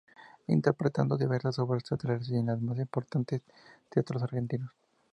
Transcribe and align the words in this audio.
Interpretando 0.57 1.13
diversas 1.15 1.59
obras 1.59 1.83
teatrales 1.83 2.27
y 2.29 2.35
en 2.37 2.47
los 2.47 2.59
más 2.59 2.79
importantes 2.79 3.43
teatros 3.87 4.23
argentinos. 4.23 4.71